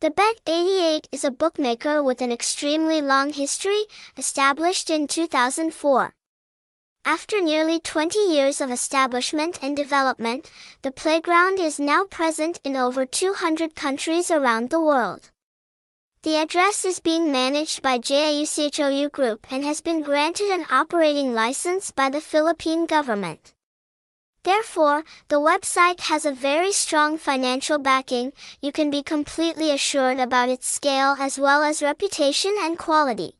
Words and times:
Thabet 0.00 0.40
88 0.46 1.08
is 1.12 1.24
a 1.24 1.30
bookmaker 1.30 2.02
with 2.02 2.22
an 2.22 2.32
extremely 2.32 3.02
long 3.02 3.34
history, 3.34 3.82
established 4.16 4.88
in 4.88 5.06
2004. 5.06 6.14
After 7.04 7.42
nearly 7.42 7.80
20 7.80 8.18
years 8.18 8.62
of 8.62 8.70
establishment 8.70 9.58
and 9.60 9.76
development, 9.76 10.50
the 10.80 10.90
playground 10.90 11.60
is 11.60 11.78
now 11.78 12.04
present 12.04 12.60
in 12.64 12.76
over 12.76 13.04
200 13.04 13.74
countries 13.74 14.30
around 14.30 14.70
the 14.70 14.80
world. 14.80 15.32
The 16.22 16.36
address 16.36 16.86
is 16.86 17.00
being 17.00 17.30
managed 17.30 17.82
by 17.82 17.98
JIUCHOU 17.98 19.12
Group 19.12 19.52
and 19.52 19.64
has 19.64 19.82
been 19.82 20.00
granted 20.00 20.50
an 20.50 20.64
operating 20.70 21.34
license 21.34 21.90
by 21.90 22.08
the 22.08 22.22
Philippine 22.22 22.86
government. 22.86 23.52
Therefore, 24.42 25.04
the 25.28 25.40
website 25.40 26.00
has 26.08 26.24
a 26.24 26.32
very 26.32 26.72
strong 26.72 27.18
financial 27.18 27.78
backing, 27.78 28.32
you 28.62 28.72
can 28.72 28.90
be 28.90 29.02
completely 29.02 29.70
assured 29.70 30.18
about 30.18 30.48
its 30.48 30.66
scale 30.66 31.14
as 31.18 31.38
well 31.38 31.62
as 31.62 31.82
reputation 31.82 32.54
and 32.60 32.78
quality. 32.78 33.39